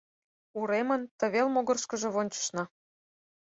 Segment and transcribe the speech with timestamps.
[0.59, 2.63] Уремын тывел могырышкыжо вончышна.